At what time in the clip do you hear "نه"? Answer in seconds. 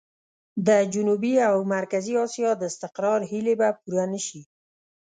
4.13-4.19